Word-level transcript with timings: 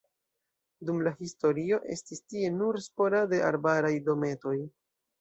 Dum 0.89 1.03
la 1.07 1.13
historio 1.19 1.79
estis 1.97 2.25
tie 2.33 2.51
nur 2.57 2.83
sporade 2.89 3.45
arbaraj 3.53 3.97
dometoj. 4.13 4.61